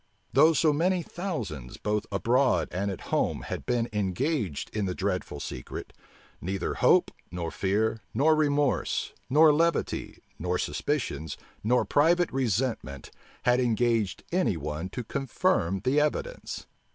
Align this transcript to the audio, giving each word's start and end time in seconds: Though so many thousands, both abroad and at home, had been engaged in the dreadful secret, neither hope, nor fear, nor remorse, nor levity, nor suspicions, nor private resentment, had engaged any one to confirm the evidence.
Though 0.33 0.53
so 0.53 0.73
many 0.73 1.03
thousands, 1.03 1.77
both 1.77 2.07
abroad 2.11 2.69
and 2.71 2.89
at 2.89 3.11
home, 3.13 3.43
had 3.43 3.67
been 3.67 3.87
engaged 3.93 4.75
in 4.75 4.85
the 4.85 4.95
dreadful 4.95 5.39
secret, 5.39 5.93
neither 6.41 6.73
hope, 6.73 7.11
nor 7.29 7.51
fear, 7.51 8.01
nor 8.11 8.33
remorse, 8.35 9.13
nor 9.29 9.53
levity, 9.53 10.17
nor 10.39 10.57
suspicions, 10.57 11.37
nor 11.63 11.85
private 11.85 12.31
resentment, 12.33 13.11
had 13.43 13.59
engaged 13.59 14.23
any 14.31 14.57
one 14.57 14.89
to 14.89 15.03
confirm 15.03 15.81
the 15.83 15.99
evidence. 15.99 16.65